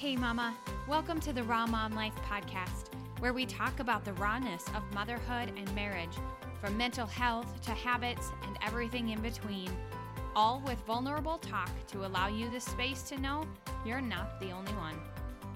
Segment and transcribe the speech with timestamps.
[0.00, 0.56] Hey, Mama.
[0.88, 2.86] Welcome to the Raw Mom Life podcast,
[3.18, 6.16] where we talk about the rawness of motherhood and marriage,
[6.58, 9.70] from mental health to habits and everything in between,
[10.34, 13.46] all with vulnerable talk to allow you the space to know
[13.84, 14.94] you're not the only one.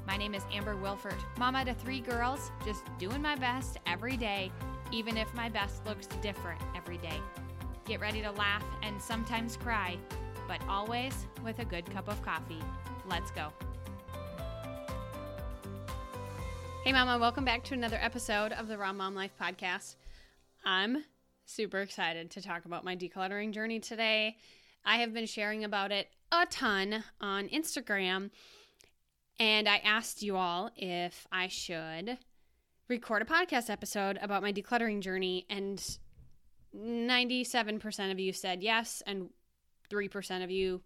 [0.07, 4.53] My name is Amber Wilfahrt, mama to three girls, just doing my best every day,
[4.93, 7.19] even if my best looks different every day.
[7.87, 9.97] Get ready to laugh and sometimes cry,
[10.47, 12.61] but always with a good cup of coffee.
[13.09, 13.51] Let's go.
[16.85, 19.97] Hey, Mama, welcome back to another episode of the Raw Mom Life podcast.
[20.67, 21.03] I'm
[21.47, 24.37] super excited to talk about my decluttering journey today.
[24.85, 28.29] I have been sharing about it a ton on Instagram,
[29.41, 32.19] and I asked you all if I should
[32.87, 35.83] record a podcast episode about my decluttering journey, and
[36.77, 39.31] 97% of you said yes, and
[39.91, 40.83] 3% of you,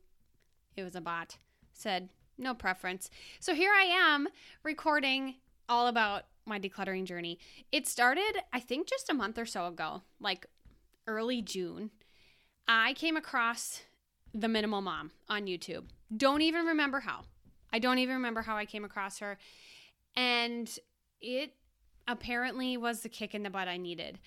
[0.76, 1.38] it was a bot,
[1.72, 3.10] said no preference.
[3.40, 4.28] So here I am
[4.62, 5.34] recording
[5.68, 7.38] all about my decluttering journey.
[7.70, 10.46] It started, I think, just a month or so ago, like
[11.06, 11.90] early June.
[12.66, 13.82] I came across
[14.34, 15.84] the Minimal Mom on YouTube.
[16.14, 17.24] Don't even remember how.
[17.72, 19.38] I don't even remember how I came across her.
[20.16, 20.70] And
[21.20, 21.52] it
[22.06, 24.18] apparently was the kick in the butt I needed.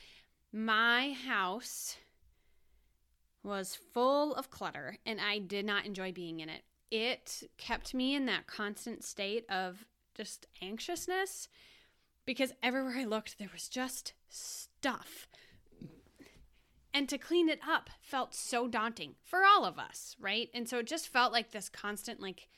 [0.53, 1.97] My house
[3.43, 6.61] was full of clutter and I did not enjoy being in it.
[6.91, 11.47] It kept me in that constant state of just anxiousness
[12.25, 15.27] because everywhere I looked, there was just stuff.
[16.93, 20.49] And to clean it up felt so daunting for all of us, right?
[20.53, 22.49] And so it just felt like this constant, like,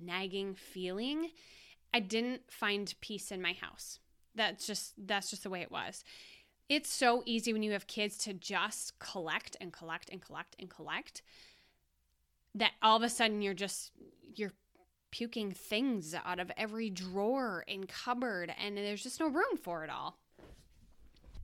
[0.00, 1.30] nagging feeling.
[1.94, 4.00] I didn't find peace in my house.
[4.34, 6.04] That's just that's just the way it was.
[6.68, 10.68] It's so easy when you have kids to just collect and collect and collect and
[10.68, 11.22] collect
[12.54, 13.92] that all of a sudden you're just
[14.34, 14.52] you're
[15.16, 19.88] puking things out of every drawer and cupboard, and there's just no room for it
[19.88, 20.18] all.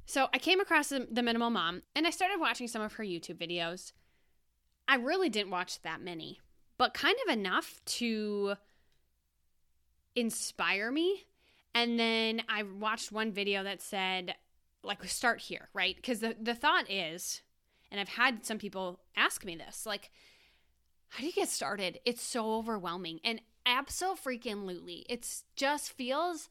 [0.05, 3.39] So I came across the, Minimal Mom and I started watching some of her YouTube
[3.39, 3.93] videos.
[4.87, 6.39] I really didn't watch that many,
[6.77, 8.57] but kind of enough to
[10.15, 11.25] inspire me.
[11.75, 14.35] And then I watched one video that said,
[14.85, 15.97] like, start here, right?
[15.97, 17.41] Because the, the thought is,
[17.91, 20.11] and I've had some people ask me this, like,
[21.09, 22.01] how do you get started?
[22.05, 23.21] It's so overwhelming.
[23.25, 25.07] And absolutely.
[25.09, 26.49] It just feels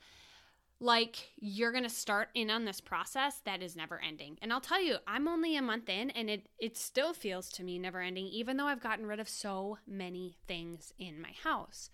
[0.79, 4.39] like you're going to start in on this process that is never ending.
[4.41, 7.63] And I'll tell you, I'm only a month in and it it still feels to
[7.63, 11.91] me never ending even though I've gotten rid of so many things in my house.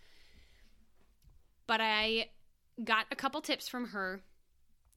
[1.67, 2.29] But I
[2.81, 4.21] got a couple tips from her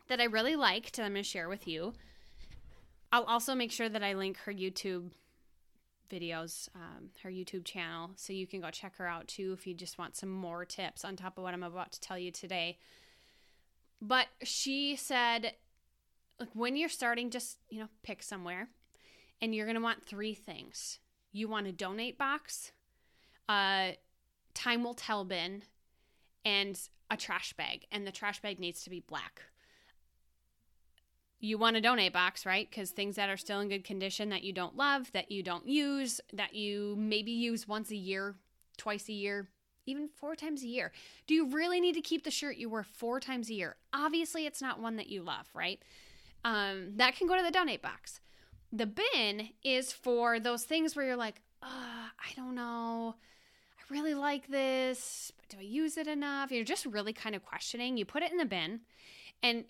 [0.09, 1.95] that I really liked that I'm going to share with you.
[3.13, 5.11] I'll also make sure that I link her YouTube
[6.11, 8.11] videos, um, her YouTube channel.
[8.17, 11.05] So you can go check her out too if you just want some more tips
[11.05, 12.79] on top of what I'm about to tell you today.
[14.03, 15.55] But she said,
[16.39, 18.69] like, when you're starting, just, you know, pick somewhere
[19.41, 20.99] and you're going to want three things.
[21.33, 22.73] You want a donate box,
[23.49, 23.97] a
[24.55, 25.63] time will tell bin,
[26.45, 26.79] and
[27.11, 27.87] a trash bag.
[27.93, 29.43] And the trash bag needs to be black
[31.41, 32.69] you want a donate box, right?
[32.69, 35.67] Because things that are still in good condition that you don't love, that you don't
[35.67, 38.37] use, that you maybe use once a year,
[38.77, 39.49] twice a year,
[39.87, 40.93] even four times a year.
[41.27, 43.77] Do you really need to keep the shirt you wear four times a year?
[43.93, 45.83] Obviously, it's not one that you love, right?
[46.45, 48.21] Um, that can go to the donate box.
[48.73, 53.15] The bin is for those things where you're like, oh, I don't know.
[53.79, 56.53] I really like this, but do I use it enough?
[56.53, 57.97] You're just really kind of questioning.
[57.97, 58.81] You put it in the bin.
[59.43, 59.65] And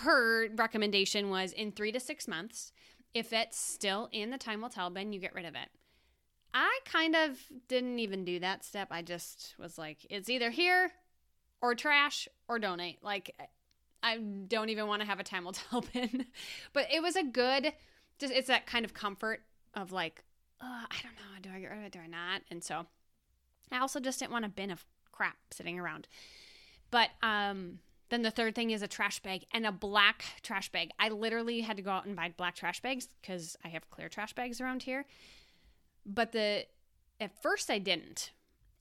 [0.00, 2.72] her recommendation was in three to six months.
[3.14, 5.68] If it's still in the time will tell bin, you get rid of it.
[6.52, 7.38] I kind of
[7.68, 8.88] didn't even do that step.
[8.90, 10.90] I just was like, it's either here
[11.60, 13.02] or trash or donate.
[13.02, 13.34] Like,
[14.02, 16.26] I don't even want to have a time will tell bin.
[16.72, 17.72] but it was a good,
[18.18, 19.42] just it's that kind of comfort
[19.74, 20.24] of like,
[20.62, 21.92] oh, I don't know, do I get rid of it?
[21.92, 22.42] Do I not?
[22.50, 22.86] And so
[23.70, 26.08] I also just didn't want a bin of crap sitting around.
[26.90, 30.90] But um, then the third thing is a trash bag and a black trash bag.
[30.98, 34.08] I literally had to go out and buy black trash bags because I have clear
[34.08, 35.06] trash bags around here.
[36.04, 36.66] But the
[37.20, 38.32] at first I didn't.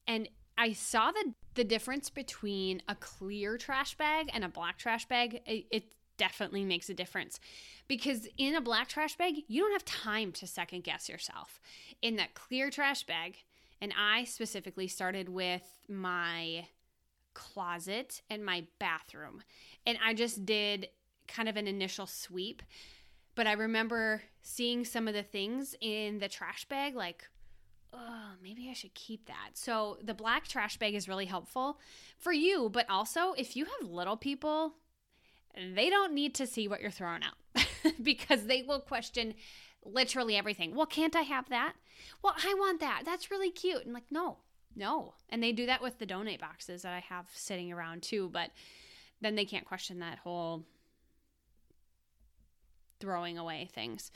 [0.07, 5.05] And I saw the the difference between a clear trash bag and a black trash
[5.05, 5.41] bag.
[5.45, 5.83] It, it
[6.17, 7.39] definitely makes a difference
[7.87, 11.59] because in a black trash bag, you don't have time to second guess yourself.
[12.01, 13.37] In that clear trash bag,
[13.81, 16.67] and I specifically started with my
[17.55, 19.41] closet and my bathroom.
[19.87, 20.89] And I just did
[21.27, 22.61] kind of an initial sweep.
[23.33, 27.25] But I remember seeing some of the things in the trash bag, like,
[27.93, 29.51] oh, maybe I should keep that.
[29.53, 31.79] So the black trash bag is really helpful
[32.17, 34.73] for you, but also if you have little people,
[35.55, 37.65] they don't need to see what you're throwing out
[38.03, 39.33] because they will question
[39.83, 40.75] literally everything.
[40.75, 41.73] Well, can't I have that?
[42.21, 43.03] Well, I want that.
[43.05, 43.85] That's really cute.
[43.85, 44.39] And like, no,
[44.75, 45.13] no.
[45.29, 48.51] And they do that with the donate boxes that I have sitting around too, but
[49.21, 50.63] then they can't question that whole
[52.99, 54.11] throwing away things.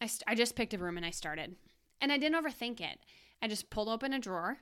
[0.00, 1.56] I, st- I just picked a room and I started.
[2.00, 2.98] And I didn't overthink it.
[3.42, 4.58] I just pulled open a drawer.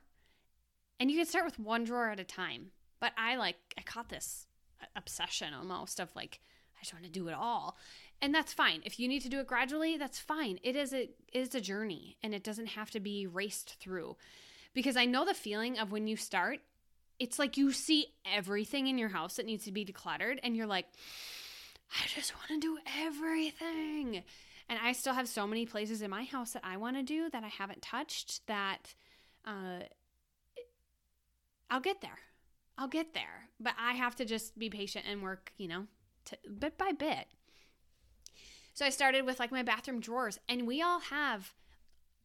[1.00, 2.70] And you can start with one drawer at a time.
[3.00, 4.46] But I like, I caught this
[4.80, 6.40] uh, obsession almost of like,
[6.78, 7.76] I just want to do it all.
[8.22, 8.80] And that's fine.
[8.84, 10.58] If you need to do it gradually, that's fine.
[10.62, 14.16] It is a it is a journey and it doesn't have to be raced through.
[14.74, 16.60] Because I know the feeling of when you start,
[17.18, 20.66] it's like you see everything in your house that needs to be decluttered and you're
[20.66, 20.86] like,
[21.92, 24.24] I just want to do everything.
[24.68, 27.30] And I still have so many places in my house that I want to do
[27.30, 28.94] that I haven't touched that
[29.44, 29.80] uh,
[31.70, 32.18] I'll get there.
[32.76, 33.48] I'll get there.
[33.60, 35.86] But I have to just be patient and work, you know,
[36.26, 37.26] to, bit by bit.
[38.74, 41.52] So I started with like my bathroom drawers, and we all have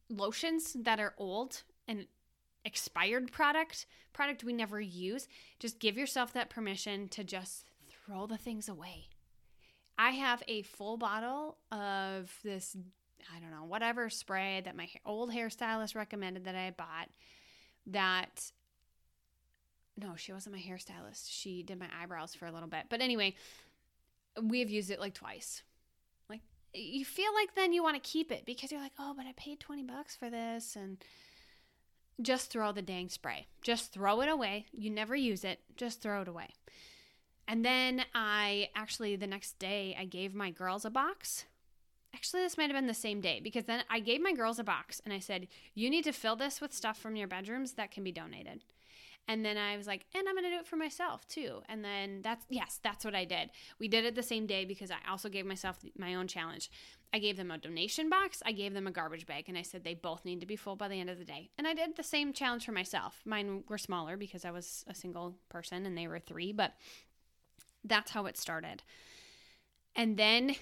[0.08, 2.06] lotions that are old and
[2.64, 5.28] expired product, product we never use.
[5.58, 9.08] Just give yourself that permission to just throw the things away.
[9.98, 12.76] I have a full bottle of this,
[13.34, 17.08] I don't know, whatever spray that my old hairstylist recommended that I bought.
[17.86, 18.50] That,
[19.96, 21.28] no, she wasn't my hairstylist.
[21.28, 22.84] She did my eyebrows for a little bit.
[22.88, 23.34] But anyway,
[24.40, 25.62] we have used it like twice.
[26.28, 26.40] Like,
[26.72, 29.32] you feel like then you want to keep it because you're like, oh, but I
[29.36, 30.76] paid 20 bucks for this.
[30.76, 30.98] And,
[32.22, 33.46] just throw the dang spray.
[33.62, 34.66] Just throw it away.
[34.72, 35.60] You never use it.
[35.76, 36.50] Just throw it away.
[37.46, 41.44] And then I actually, the next day, I gave my girls a box.
[42.14, 44.64] Actually, this might have been the same day because then I gave my girls a
[44.64, 47.90] box and I said, You need to fill this with stuff from your bedrooms that
[47.90, 48.62] can be donated.
[49.28, 51.62] And then I was like, and I'm going to do it for myself too.
[51.68, 53.50] And then that's, yes, that's what I did.
[53.78, 56.68] We did it the same day because I also gave myself my own challenge.
[57.12, 59.82] I gave them a donation box, I gave them a garbage bag, and I said
[59.82, 61.50] they both need to be full by the end of the day.
[61.58, 63.20] And I did the same challenge for myself.
[63.24, 66.74] Mine were smaller because I was a single person and they were three, but
[67.84, 68.82] that's how it started.
[69.96, 70.54] And then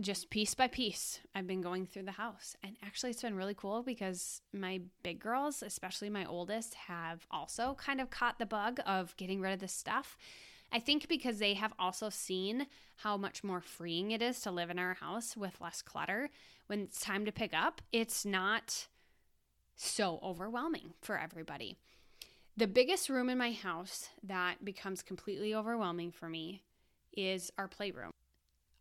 [0.00, 2.56] just piece by piece, I've been going through the house.
[2.62, 7.76] And actually, it's been really cool because my big girls, especially my oldest, have also
[7.78, 10.16] kind of caught the bug of getting rid of this stuff.
[10.72, 12.66] I think because they have also seen
[12.96, 16.30] how much more freeing it is to live in our house with less clutter.
[16.66, 18.88] When it's time to pick up, it's not
[19.76, 21.76] so overwhelming for everybody.
[22.56, 26.62] The biggest room in my house that becomes completely overwhelming for me
[27.12, 28.10] is our playroom.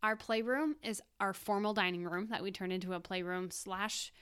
[0.01, 4.13] Our playroom is our formal dining room that we turned into a playroom slash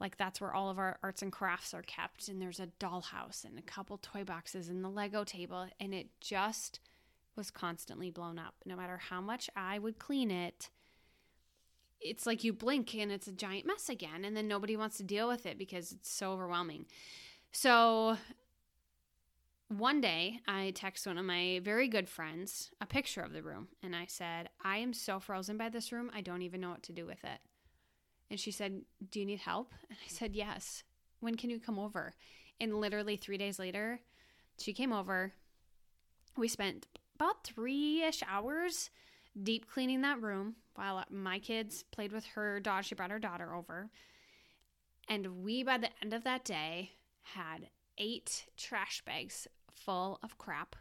[0.00, 3.44] like that's where all of our arts and crafts are kept and there's a dollhouse
[3.44, 6.80] and a couple toy boxes and the lego table and it just
[7.36, 10.70] was constantly blown up no matter how much i would clean it
[12.00, 15.02] it's like you blink and it's a giant mess again and then nobody wants to
[15.02, 16.84] deal with it because it's so overwhelming
[17.52, 18.16] so
[19.68, 23.68] one day I text one of my very good friends a picture of the room
[23.82, 26.82] and I said, I am so frozen by this room, I don't even know what
[26.84, 27.40] to do with it.
[28.30, 29.72] And she said, Do you need help?
[29.88, 30.82] And I said, Yes.
[31.20, 32.14] When can you come over?
[32.60, 34.00] And literally three days later,
[34.58, 35.32] she came over.
[36.36, 38.90] We spent about three ish hours
[39.40, 42.84] deep cleaning that room while my kids played with her dog.
[42.84, 43.90] She brought her daughter over.
[45.08, 46.92] And we, by the end of that day,
[47.22, 47.68] had
[47.98, 50.76] eight trash bags full of crap.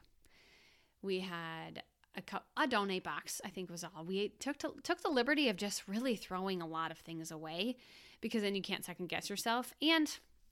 [1.01, 1.83] We had
[2.15, 2.21] a,
[2.57, 4.05] a donate box, I think was all.
[4.05, 7.75] We took to, took the liberty of just really throwing a lot of things away
[8.21, 9.73] because then you can't second guess yourself.
[9.81, 10.09] And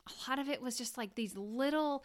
[0.07, 2.03] a lot of it was just like these little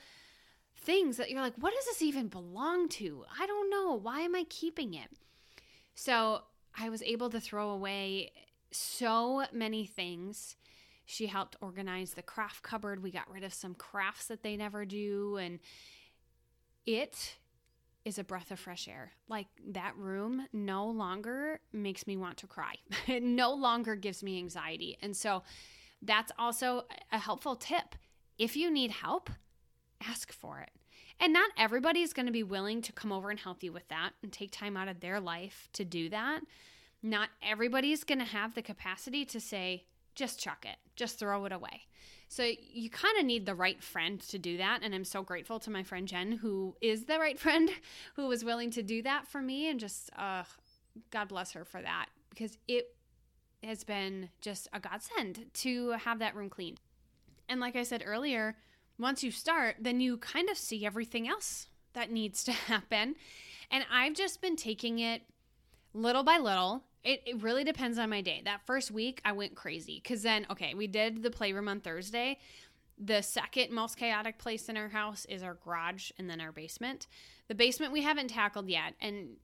[0.76, 3.24] things that you're like, what does this even belong to?
[3.40, 3.94] I don't know.
[3.94, 5.10] Why am I keeping it?
[5.94, 6.42] So
[6.78, 8.32] I was able to throw away
[8.70, 10.56] so many things
[11.06, 13.02] she helped organize the craft cupboard.
[13.02, 15.36] We got rid of some crafts that they never do.
[15.36, 15.60] And
[16.84, 17.36] it
[18.04, 19.12] is a breath of fresh air.
[19.28, 22.74] Like that room no longer makes me want to cry,
[23.06, 24.98] it no longer gives me anxiety.
[25.00, 25.42] And so
[26.02, 27.94] that's also a helpful tip.
[28.38, 29.30] If you need help,
[30.06, 30.70] ask for it.
[31.18, 33.88] And not everybody is going to be willing to come over and help you with
[33.88, 36.40] that and take time out of their life to do that.
[37.02, 39.84] Not everybody's going to have the capacity to say,
[40.14, 41.86] just chuck it, just throw it away.
[42.28, 44.80] So you kind of need the right friend to do that.
[44.82, 47.70] And I'm so grateful to my friend Jen, who is the right friend,
[48.14, 49.70] who was willing to do that for me.
[49.70, 50.42] And just, uh,
[51.10, 52.94] God bless her for that because it
[53.62, 56.80] has been just a godsend to have that room cleaned.
[57.48, 58.56] And like I said earlier,
[58.98, 63.16] once you start, then you kind of see everything else that needs to happen.
[63.70, 65.22] And I've just been taking it
[65.92, 66.84] little by little.
[67.02, 68.42] It, it really depends on my day.
[68.44, 72.38] That first week, I went crazy because then, okay, we did the playroom on Thursday.
[72.98, 77.06] The second most chaotic place in our house is our garage and then our basement.
[77.48, 78.94] The basement we haven't tackled yet.
[79.00, 79.36] And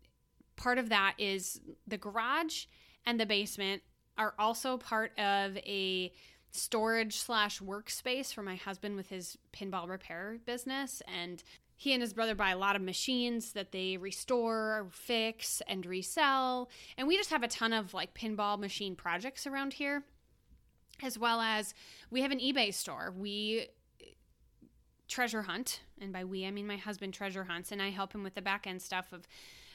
[0.56, 2.64] part of that is the garage
[3.04, 3.82] and the basement
[4.16, 6.12] are also part of a
[6.52, 11.42] storage slash workspace for my husband with his pinball repair business and
[11.82, 16.70] he and his brother buy a lot of machines that they restore, fix, and resell.
[16.96, 20.04] And we just have a ton of like pinball machine projects around here,
[21.02, 21.74] as well as
[22.08, 23.12] we have an eBay store.
[23.18, 23.66] We
[25.08, 28.22] treasure hunt, and by we, I mean my husband treasure hunts, and I help him
[28.22, 29.26] with the back end stuff of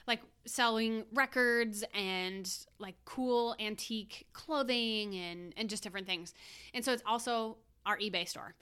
[0.08, 2.50] like selling records and
[2.80, 6.34] like cool antique clothing and and just different things.
[6.74, 8.56] And so it's also our eBay store.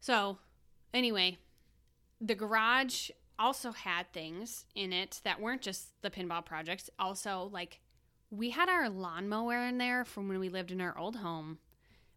[0.00, 0.38] So,
[0.94, 1.38] anyway,
[2.20, 6.88] the garage also had things in it that weren't just the pinball projects.
[6.98, 7.80] Also, like
[8.30, 11.58] we had our lawnmower in there from when we lived in our old home.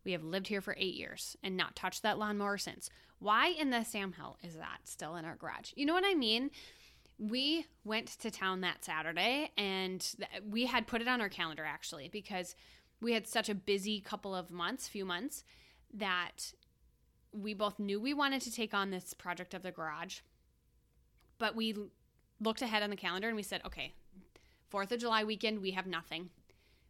[0.06, 2.90] We have lived here for eight years and not touched that lawnmower since.
[3.20, 5.72] Why in the Sam Hill is that still in our garage?
[5.76, 6.52] You know what I mean?
[7.20, 10.06] We went to town that Saturday and
[10.50, 12.56] we had put it on our calendar actually because
[13.02, 15.44] we had such a busy couple of months, few months,
[15.94, 16.54] that
[17.34, 20.20] we both knew we wanted to take on this project of the garage,
[21.38, 21.76] but we
[22.40, 23.94] looked ahead on the calendar and we said, okay,
[24.72, 26.30] 4th of July weekend, we have nothing.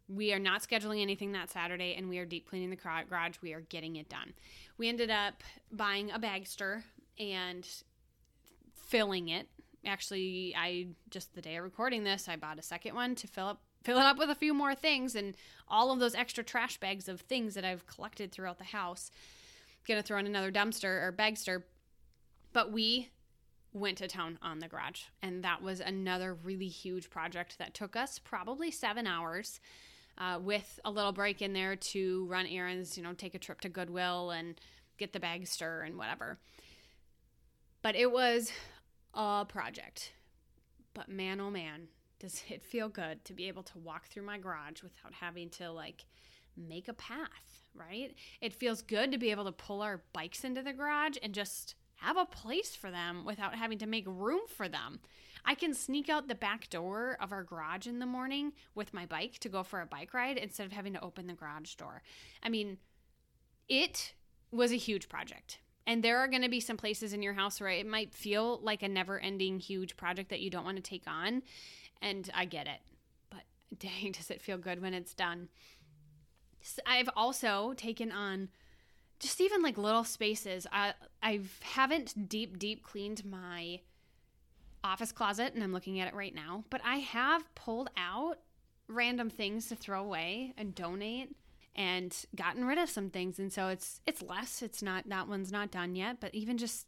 [0.07, 3.37] We are not scheduling anything that Saturday and we are deep cleaning the garage.
[3.41, 4.33] We are getting it done.
[4.77, 6.83] We ended up buying a bagster
[7.17, 7.67] and
[8.73, 9.47] filling it.
[9.85, 13.47] Actually, I just the day of recording this, I bought a second one to fill
[13.47, 15.37] up fill it up with a few more things and
[15.69, 19.09] all of those extra trash bags of things that I've collected throughout the house
[19.89, 21.63] gonna throw in another dumpster or bagster.
[22.53, 23.09] But we
[23.73, 27.95] went to town on the garage, and that was another really huge project that took
[27.95, 29.59] us probably seven hours.
[30.17, 33.61] Uh, with a little break in there to run errands, you know, take a trip
[33.61, 34.59] to Goodwill and
[34.97, 36.37] get the bagster and whatever.
[37.81, 38.51] But it was
[39.13, 40.13] a project.
[40.93, 41.87] But man, oh man,
[42.19, 45.71] does it feel good to be able to walk through my garage without having to
[45.71, 46.05] like
[46.57, 48.13] make a path right?
[48.41, 51.75] It feels good to be able to pull our bikes into the garage and just
[51.97, 54.99] have a place for them without having to make room for them.
[55.45, 59.05] I can sneak out the back door of our garage in the morning with my
[59.05, 62.01] bike to go for a bike ride instead of having to open the garage door.
[62.43, 62.77] I mean,
[63.67, 64.13] it
[64.51, 65.59] was a huge project.
[65.89, 68.59] And there are going to be some places in your house where it might feel
[68.61, 71.41] like a never ending huge project that you don't want to take on.
[71.99, 72.79] And I get it.
[73.31, 73.41] But
[73.79, 75.49] dang, does it feel good when it's done?
[76.85, 78.49] I've also taken on
[79.19, 80.67] just even like little spaces.
[80.71, 80.93] I
[81.23, 83.79] I haven't deep deep cleaned my
[84.83, 88.37] office closet and I'm looking at it right now, but I have pulled out
[88.87, 91.35] random things to throw away and donate
[91.79, 95.51] and gotten rid of some things and so it's it's less it's not that one's
[95.51, 96.85] not done yet but even just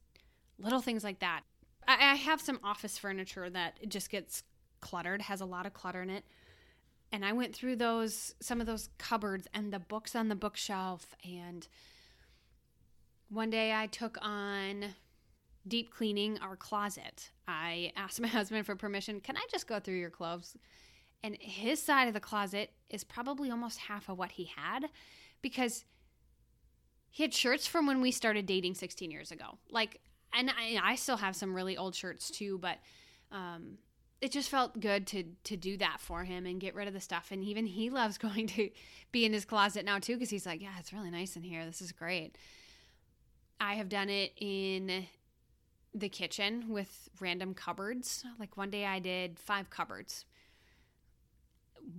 [0.59, 1.41] little things like that
[1.87, 4.43] I, I have some office furniture that just gets
[4.81, 6.25] cluttered has a lot of clutter in it
[7.13, 11.15] and I went through those some of those cupboards and the books on the bookshelf
[11.23, 11.65] and
[13.29, 14.93] one day I took on
[15.65, 17.31] deep cleaning our closet.
[17.47, 20.57] I asked my husband for permission, "Can I just go through your clothes?"
[21.23, 24.89] And his side of the closet is probably almost half of what he had
[25.41, 25.85] because
[27.09, 29.57] he had shirts from when we started dating 16 years ago.
[29.69, 29.99] Like
[30.33, 32.77] and I, I still have some really old shirts too, but
[33.31, 33.77] um,
[34.21, 36.99] it just felt good to to do that for him and get rid of the
[36.99, 37.27] stuff.
[37.31, 38.69] And even he loves going to
[39.11, 41.65] be in his closet now too because he's like yeah it's really nice in here.
[41.65, 42.37] This is great.
[43.59, 45.05] I have done it in
[45.93, 48.23] the kitchen with random cupboards.
[48.39, 50.25] Like one day i did five cupboards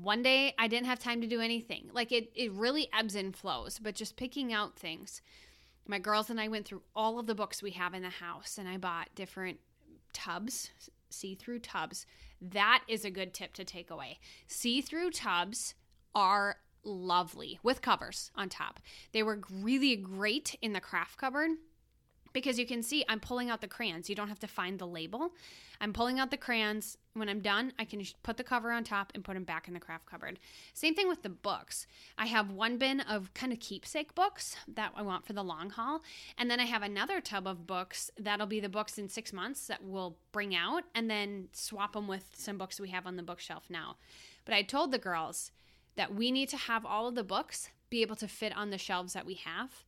[0.00, 3.36] one day i didn't have time to do anything like it, it really ebbs and
[3.36, 5.22] flows but just picking out things
[5.86, 8.58] my girls and i went through all of the books we have in the house
[8.58, 9.58] and i bought different
[10.12, 10.70] tubs
[11.12, 12.06] see through tubs.
[12.40, 14.18] That is a good tip to take away.
[14.46, 15.74] See through tubs
[16.14, 18.80] are lovely with covers on top.
[19.12, 21.50] They were really great in the craft cupboard
[22.32, 24.08] because you can see I'm pulling out the crayons.
[24.08, 25.32] You don't have to find the label.
[25.80, 26.96] I'm pulling out the crayons.
[27.14, 29.74] When I'm done, I can put the cover on top and put them back in
[29.74, 30.38] the craft cupboard.
[30.72, 31.86] Same thing with the books.
[32.16, 35.70] I have one bin of kind of keepsake books that I want for the long
[35.70, 36.02] haul.
[36.38, 39.66] And then I have another tub of books that'll be the books in six months
[39.66, 43.22] that we'll bring out and then swap them with some books we have on the
[43.22, 43.96] bookshelf now.
[44.44, 45.50] But I told the girls
[45.96, 48.78] that we need to have all of the books be able to fit on the
[48.78, 49.84] shelves that we have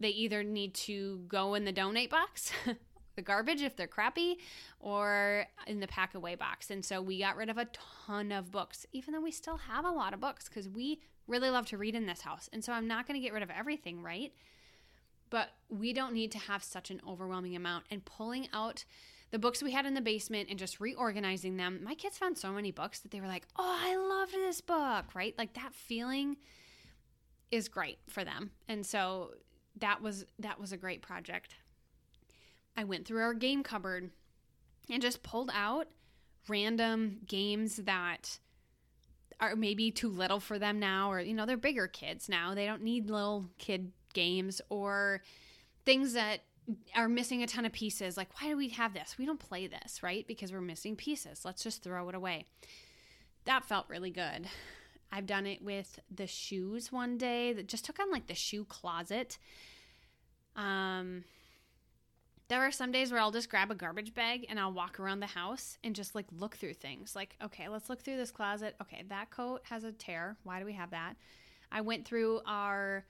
[0.00, 2.52] they either need to go in the donate box,
[3.16, 4.38] the garbage if they're crappy,
[4.80, 6.70] or in the pack away box.
[6.70, 7.68] And so we got rid of a
[8.06, 11.50] ton of books, even though we still have a lot of books because we really
[11.50, 12.48] love to read in this house.
[12.52, 14.32] And so I'm not going to get rid of everything, right?
[15.30, 17.84] But we don't need to have such an overwhelming amount.
[17.90, 18.84] And pulling out
[19.30, 22.52] the books we had in the basement and just reorganizing them, my kids found so
[22.52, 25.34] many books that they were like, oh, I loved this book, right?
[25.38, 26.36] Like that feeling
[27.50, 28.50] is great for them.
[28.68, 29.30] And so
[29.80, 31.54] that was that was a great project.
[32.76, 34.10] I went through our game cupboard
[34.90, 35.88] and just pulled out
[36.48, 38.38] random games that
[39.40, 42.54] are maybe too little for them now or you know they're bigger kids now.
[42.54, 45.22] They don't need little kid games or
[45.84, 46.40] things that
[46.94, 48.16] are missing a ton of pieces.
[48.16, 49.16] Like why do we have this?
[49.18, 50.26] We don't play this right?
[50.26, 51.44] Because we're missing pieces.
[51.44, 52.46] Let's just throw it away.
[53.44, 54.48] That felt really good
[55.12, 58.64] i've done it with the shoes one day that just took on like the shoe
[58.64, 59.38] closet
[60.56, 61.24] um
[62.48, 65.20] there are some days where I'll just grab a garbage bag and I'll walk around
[65.20, 67.16] the house and just like look through things.
[67.16, 68.76] Like, okay, let's look through this closet.
[68.82, 70.36] Okay, that coat has a tear.
[70.44, 71.14] Why do we have that?
[71.72, 73.06] I went through our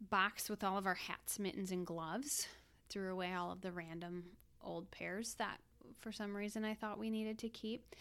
[0.00, 2.46] box with all of our hats, mittens, and gloves,
[2.88, 4.24] threw away all of the random
[4.62, 5.58] old pairs that
[6.00, 7.94] for some reason I thought we needed to keep.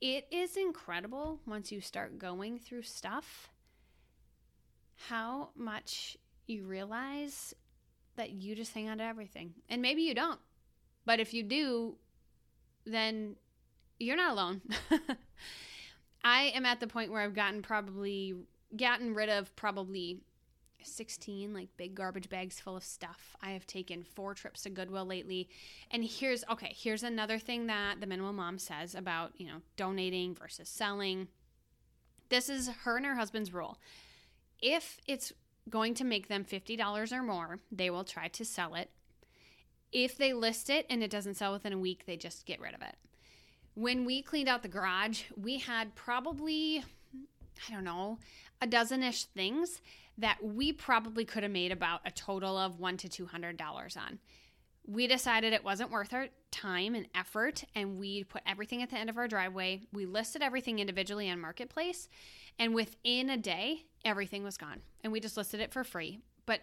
[0.00, 3.48] It is incredible once you start going through stuff
[5.08, 7.54] how much you realize
[8.16, 9.54] that you just hang on to everything.
[9.68, 10.40] And maybe you don't.
[11.04, 11.96] But if you do,
[12.84, 13.36] then
[13.98, 14.62] you're not alone.
[16.24, 18.34] I am at the point where I've gotten probably
[18.76, 20.20] gotten rid of probably
[20.82, 23.36] 16 like big garbage bags full of stuff.
[23.42, 25.48] I have taken four trips to Goodwill lately.
[25.90, 30.34] And here's okay, here's another thing that the minimal mom says about, you know, donating
[30.34, 31.28] versus selling.
[32.28, 33.78] This is her and her husband's rule.
[34.60, 35.32] If it's
[35.68, 38.90] going to make them $50 or more, they will try to sell it.
[39.92, 42.74] If they list it and it doesn't sell within a week, they just get rid
[42.74, 42.96] of it.
[43.74, 46.82] When we cleaned out the garage, we had probably,
[47.68, 48.18] I don't know,
[48.60, 49.80] a dozen ish things
[50.18, 53.96] that we probably could have made about a total of one to two hundred dollars
[53.96, 54.18] on.
[54.86, 58.96] We decided it wasn't worth our time and effort, and we put everything at the
[58.96, 59.82] end of our driveway.
[59.92, 62.08] We listed everything individually on Marketplace,
[62.58, 64.80] and within a day, everything was gone.
[65.02, 66.20] And we just listed it for free.
[66.46, 66.60] But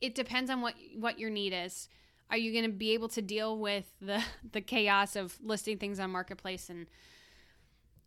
[0.00, 1.88] it depends on what what your need is.
[2.30, 6.00] Are you going to be able to deal with the the chaos of listing things
[6.00, 6.86] on marketplace and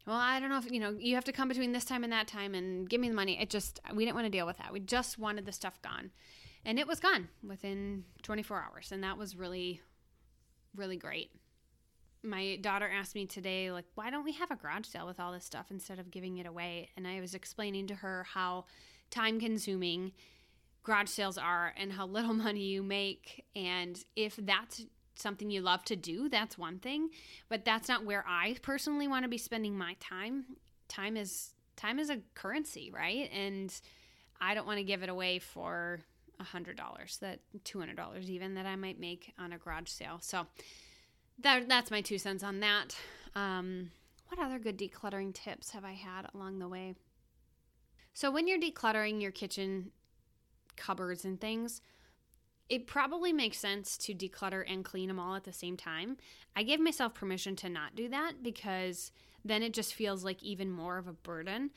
[0.06, 2.12] well, I don't know if you know, you have to come between this time and
[2.14, 3.40] that time and give me the money.
[3.42, 4.74] It just we didn't want to deal with that.
[4.74, 6.12] We just wanted the stuff gone.
[6.66, 9.82] And it was gone within 24 hours, and that was really
[10.76, 11.32] really great
[12.24, 15.34] my daughter asked me today, like, why don't we have a garage sale with all
[15.34, 16.90] this stuff instead of giving it away?
[16.96, 18.66] And I was explaining to her how
[19.12, 20.14] time consuming
[20.84, 23.44] garage sales are and how little money you make.
[23.56, 24.86] And if that's
[25.16, 27.10] something you love to do, that's one thing.
[27.50, 30.46] But that's not where I personally want to be spending my time.
[30.88, 33.30] Time is time is a currency, right?
[33.32, 33.74] And
[34.40, 36.00] I don't want to give it away for
[36.40, 39.90] a hundred dollars, that two hundred dollars even that I might make on a garage
[39.90, 40.18] sale.
[40.22, 40.48] So
[41.40, 42.96] that, that's my two cents on that.
[43.36, 43.92] Um,
[44.28, 46.96] what other good decluttering tips have I had along the way?
[48.14, 49.92] So, when you're decluttering your kitchen
[50.76, 51.82] cupboards and things,
[52.70, 56.18] it probably makes sense to declutter and clean them all at the same time.
[56.56, 59.12] I give myself permission to not do that because
[59.44, 61.72] then it just feels like even more of a burden.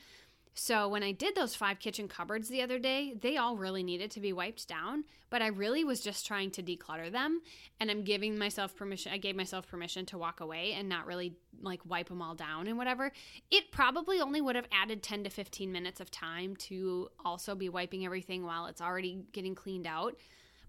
[0.59, 4.09] So when I did those five kitchen cupboards the other day, they all really needed
[4.11, 7.41] to be wiped down, but I really was just trying to declutter them
[7.79, 11.35] and I'm giving myself permission I gave myself permission to walk away and not really
[11.61, 13.11] like wipe them all down and whatever.
[13.51, 17.69] It probably only would have added 10 to 15 minutes of time to also be
[17.69, 20.15] wiping everything while it's already getting cleaned out.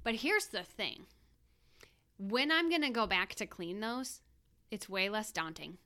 [0.09, 1.05] But here's the thing.
[2.16, 4.23] When I'm going to go back to clean those,
[4.71, 5.77] it's way less daunting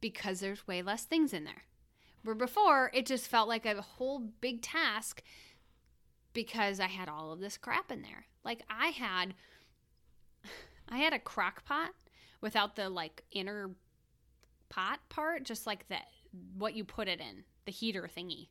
[0.00, 1.62] because there's way less things in there.
[2.24, 5.22] Where before, it just felt like a whole big task
[6.32, 8.26] because I had all of this crap in there.
[8.44, 9.34] Like I had
[10.88, 11.92] I had a crock pot
[12.40, 13.70] without the like inner
[14.70, 15.98] pot part, just like the
[16.58, 18.48] what you put it in, the heater thingy.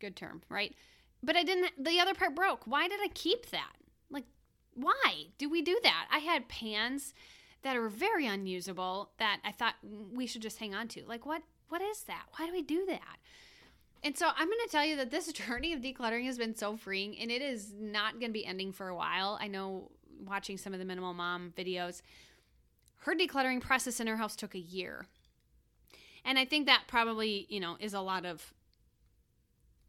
[0.00, 0.74] Good term, right?
[1.22, 2.66] But I didn't the other part broke.
[2.66, 3.74] Why did I keep that?
[4.10, 4.26] Like
[4.74, 6.08] why do we do that?
[6.10, 7.14] I had pans
[7.62, 11.04] that are very unusable that I thought we should just hang on to.
[11.06, 12.24] Like what what is that?
[12.36, 13.18] Why do we do that?
[14.04, 16.76] And so I'm going to tell you that this journey of decluttering has been so
[16.76, 19.38] freeing and it is not going to be ending for a while.
[19.40, 19.90] I know
[20.24, 22.02] watching some of the minimal mom videos,
[22.98, 25.06] her decluttering process in her house took a year.
[26.24, 28.52] And I think that probably, you know, is a lot of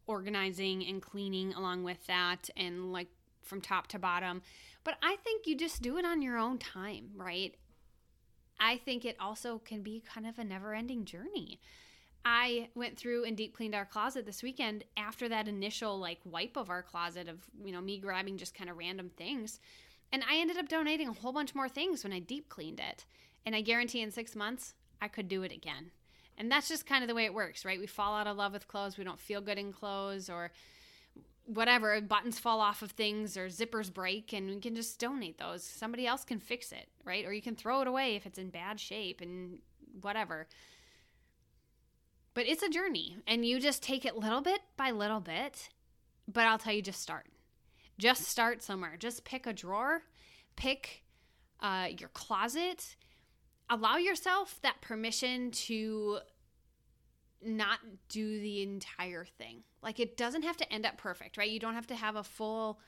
[0.06, 3.08] organizing and cleaning along with that and like
[3.42, 4.42] from top to bottom.
[4.84, 7.54] But I think you just do it on your own time, right?
[8.60, 11.60] I think it also can be kind of a never ending journey.
[12.24, 16.56] I went through and deep cleaned our closet this weekend after that initial like wipe
[16.56, 19.60] of our closet of, you know, me grabbing just kind of random things.
[20.12, 23.04] And I ended up donating a whole bunch more things when I deep cleaned it.
[23.44, 25.90] And I guarantee in six months, I could do it again.
[26.36, 27.78] And that's just kind of the way it works, right?
[27.78, 28.98] We fall out of love with clothes.
[28.98, 30.50] We don't feel good in clothes or
[31.46, 32.00] whatever.
[32.00, 35.62] Buttons fall off of things or zippers break, and we can just donate those.
[35.62, 37.24] Somebody else can fix it, right?
[37.24, 39.58] Or you can throw it away if it's in bad shape and
[40.00, 40.48] whatever.
[42.34, 45.68] But it's a journey, and you just take it little bit by little bit.
[46.26, 47.26] But I'll tell you, just start.
[47.98, 48.96] Just start somewhere.
[48.98, 50.02] Just pick a drawer,
[50.56, 51.04] pick
[51.60, 52.96] uh, your closet.
[53.70, 56.18] Allow yourself that permission to
[57.42, 59.62] not do the entire thing.
[59.82, 61.50] Like it doesn't have to end up perfect, right?
[61.50, 62.80] You don't have to have a full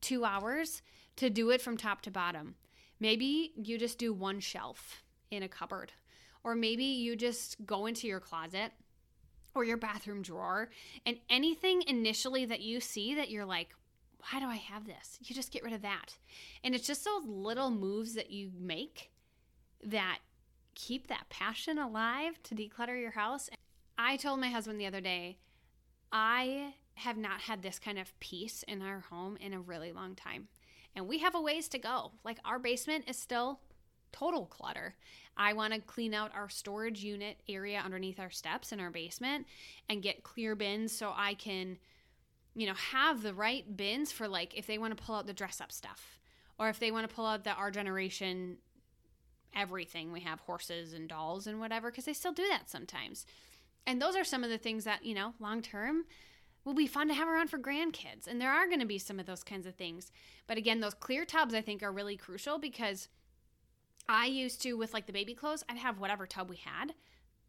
[0.00, 0.82] two hours
[1.16, 2.54] to do it from top to bottom.
[3.00, 5.92] Maybe you just do one shelf in a cupboard,
[6.44, 8.72] or maybe you just go into your closet
[9.54, 10.68] or your bathroom drawer
[11.06, 13.70] and anything initially that you see that you're like,
[14.18, 15.18] why do I have this?
[15.22, 16.16] You just get rid of that.
[16.62, 19.10] And it's just those little moves that you make
[19.84, 20.18] that
[20.74, 23.48] keep that passion alive to declutter your house.
[23.96, 25.38] I told my husband the other day,
[26.12, 30.14] I have not had this kind of peace in our home in a really long
[30.14, 30.48] time.
[30.94, 32.12] And we have a ways to go.
[32.24, 33.60] Like our basement is still
[34.12, 34.94] total clutter.
[35.36, 39.46] I want to clean out our storage unit area underneath our steps in our basement
[39.88, 41.78] and get clear bins so I can,
[42.54, 45.32] you know, have the right bins for like if they want to pull out the
[45.32, 46.20] dress up stuff
[46.60, 48.58] or if they want to pull out the our generation
[49.54, 50.12] everything.
[50.12, 53.26] We have horses and dolls and whatever because they still do that sometimes.
[53.86, 56.04] And those are some of the things that, you know, long term
[56.64, 58.26] will be fun to have around for grandkids.
[58.26, 60.10] And there are going to be some of those kinds of things.
[60.46, 63.08] But again, those clear tubs I think are really crucial because
[64.08, 66.94] I used to, with like the baby clothes, I'd have whatever tub we had.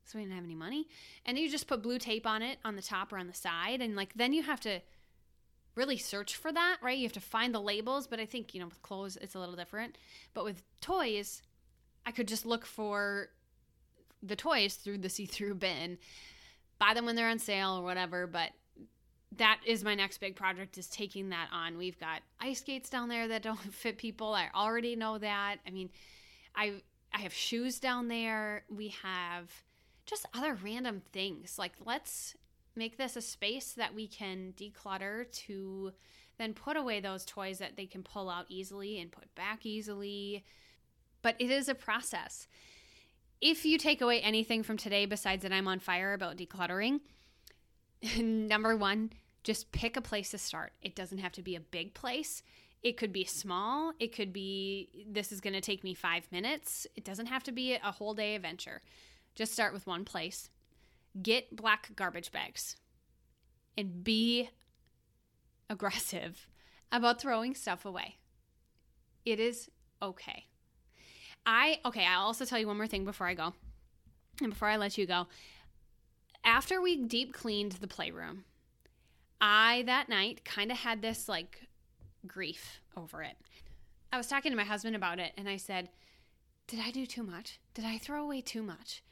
[0.04, 0.88] So we didn't have any money.
[1.26, 3.82] And you just put blue tape on it on the top or on the side.
[3.82, 4.82] And like then you have to
[5.76, 6.98] really search for that, right?
[6.98, 8.08] You have to find the labels.
[8.08, 9.98] But I think, you know, with clothes, it's a little different.
[10.34, 11.42] But with toys,
[12.06, 13.30] I could just look for
[14.22, 15.98] the toys through the see-through bin,
[16.80, 18.28] buy them when they're on sale or whatever.
[18.28, 18.52] But
[19.38, 21.78] that is my next big project is taking that on.
[21.78, 24.34] We've got ice skates down there that don't fit people.
[24.34, 25.58] I already know that.
[25.66, 25.90] I mean,
[26.56, 26.82] I
[27.14, 28.64] I have shoes down there.
[28.70, 29.50] We have
[30.06, 31.58] just other random things.
[31.58, 32.36] Like let's
[32.76, 35.92] make this a space that we can declutter to
[36.38, 40.44] then put away those toys that they can pull out easily and put back easily.
[41.26, 42.48] But it is a process
[43.42, 47.00] if you take away anything from today besides that I'm on fire about decluttering,
[48.20, 49.12] number one,
[49.44, 50.74] just pick a place to start.
[50.84, 52.44] It doesn't have to be a big place.
[52.84, 53.94] It could be small.
[54.00, 56.86] It could be, this is going to take me five minutes.
[56.96, 58.84] It doesn't have to be a whole day adventure.
[59.34, 60.52] Just start with one place.
[61.20, 62.76] Get black garbage bags
[63.76, 64.52] and be
[65.72, 66.48] aggressive
[66.92, 68.18] about throwing stuff away.
[69.26, 69.72] It is
[70.04, 70.46] okay.
[71.46, 73.54] I okay, I'll also tell you one more thing before I go.
[74.42, 75.28] And before I let you go.
[76.44, 78.44] After we deep cleaned the playroom,
[79.40, 81.68] I that night kind of had this like
[82.28, 83.38] grief over it.
[84.12, 85.90] I was talking to my husband about it and I said,
[86.68, 87.60] "Did I do too much?
[87.74, 89.04] Did I throw away too much?"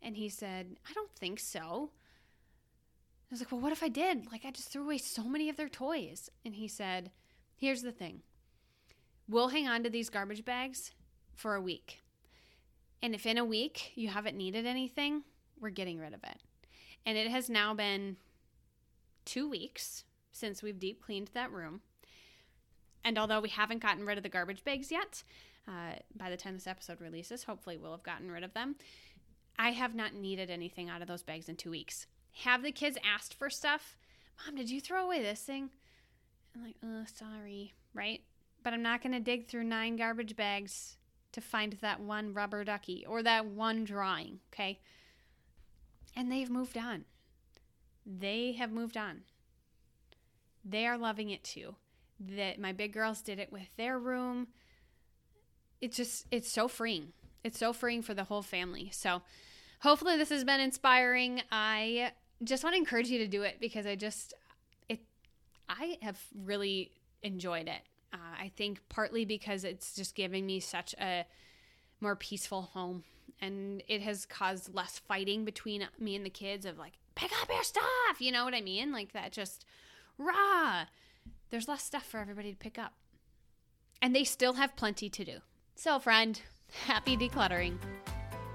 [0.00, 1.90] And he said, "I don't think so."
[3.30, 4.30] I was like, "Well, what if I did?
[4.30, 7.10] Like I just threw away so many of their toys." And he said,
[7.56, 8.22] "Here's the thing.
[9.28, 10.92] We'll hang on to these garbage bags
[11.34, 12.00] for a week.
[13.02, 15.22] And if in a week you haven't needed anything,
[15.60, 16.38] we're getting rid of it.
[17.04, 18.16] And it has now been
[19.24, 21.80] two weeks since we've deep cleaned that room.
[23.04, 25.24] And although we haven't gotten rid of the garbage bags yet,
[25.66, 28.76] uh, by the time this episode releases, hopefully we'll have gotten rid of them.
[29.58, 32.06] I have not needed anything out of those bags in two weeks.
[32.44, 33.96] Have the kids asked for stuff?
[34.46, 35.70] Mom, did you throw away this thing?
[36.54, 38.22] I'm like, oh, sorry, right?
[38.62, 40.96] But I'm not going to dig through nine garbage bags
[41.32, 44.80] to find that one rubber ducky or that one drawing, okay?
[46.14, 47.04] And they've moved on.
[48.04, 49.22] They have moved on.
[50.64, 51.76] They are loving it too.
[52.20, 54.48] That my big girls did it with their room.
[55.80, 57.12] It's just it's so freeing.
[57.42, 58.90] It's so freeing for the whole family.
[58.92, 59.22] So
[59.80, 61.42] hopefully this has been inspiring.
[61.50, 62.12] I
[62.44, 64.34] just want to encourage you to do it because I just
[64.88, 65.00] it
[65.68, 66.92] I have really
[67.22, 67.82] enjoyed it.
[68.12, 71.24] Uh, I think partly because it's just giving me such a
[72.00, 73.04] more peaceful home.
[73.40, 77.48] And it has caused less fighting between me and the kids of like, pick up
[77.48, 78.20] your stuff.
[78.20, 78.92] You know what I mean?
[78.92, 79.64] Like that just
[80.18, 80.84] raw.
[81.50, 82.92] there's less stuff for everybody to pick up.
[84.00, 85.38] And they still have plenty to do.
[85.74, 86.40] So, friend,
[86.86, 87.78] happy decluttering.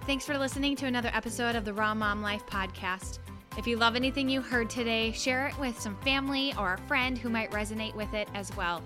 [0.06, 3.20] Thanks for listening to another episode of the Raw Mom Life podcast.
[3.58, 7.18] If you love anything you heard today, share it with some family or a friend
[7.18, 8.84] who might resonate with it as well.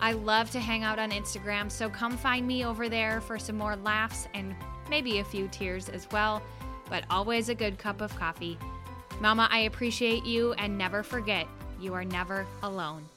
[0.00, 3.56] I love to hang out on Instagram, so come find me over there for some
[3.56, 4.54] more laughs and
[4.90, 6.42] maybe a few tears as well,
[6.88, 8.58] but always a good cup of coffee.
[9.20, 11.46] Mama, I appreciate you and never forget,
[11.80, 13.08] you are never alone.